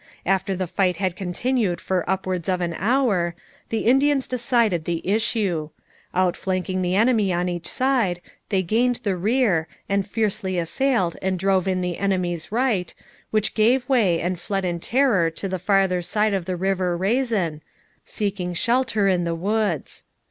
[0.25, 3.35] After the fight had continued for upwards of an hour,
[3.69, 5.69] the Indians decided the issue.
[6.15, 8.19] Outflanking the enemy on each side,
[8.49, 12.95] they gained the rear, and fiercely assailed and drove in the enemy's right,
[13.29, 17.61] which gave way and fled in terror to the farther side of the river Raisin,
[18.03, 20.05] seeking shelter in the woods.